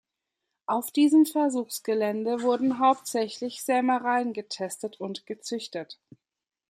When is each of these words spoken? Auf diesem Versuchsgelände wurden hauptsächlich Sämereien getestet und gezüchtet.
Auf 0.65 0.89
diesem 0.89 1.27
Versuchsgelände 1.27 2.41
wurden 2.41 2.79
hauptsächlich 2.79 3.61
Sämereien 3.63 4.33
getestet 4.33 4.99
und 4.99 5.27
gezüchtet. 5.27 5.99